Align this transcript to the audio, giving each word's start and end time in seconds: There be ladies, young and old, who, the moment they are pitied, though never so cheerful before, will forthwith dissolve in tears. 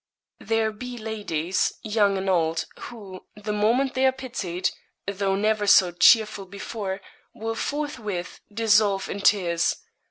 There 0.39 0.71
be 0.71 0.97
ladies, 0.97 1.73
young 1.83 2.17
and 2.17 2.27
old, 2.27 2.65
who, 2.79 3.25
the 3.35 3.53
moment 3.53 3.93
they 3.93 4.07
are 4.07 4.11
pitied, 4.11 4.71
though 5.05 5.35
never 5.35 5.67
so 5.67 5.91
cheerful 5.91 6.47
before, 6.47 7.01
will 7.35 7.53
forthwith 7.53 8.39
dissolve 8.51 9.09
in 9.09 9.21
tears. 9.21 9.75